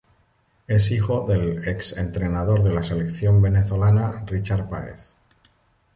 [0.65, 5.17] Es hijo del ex entrenador de la selección venezolana, Richard Páez.